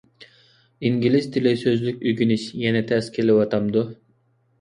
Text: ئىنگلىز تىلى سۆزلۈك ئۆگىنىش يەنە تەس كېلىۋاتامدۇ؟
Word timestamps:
ئىنگلىز 0.87 1.27
تىلى 1.35 1.51
سۆزلۈك 1.63 2.01
ئۆگىنىش 2.11 2.45
يەنە 2.63 2.81
تەس 2.93 3.11
كېلىۋاتامدۇ؟ 3.19 3.85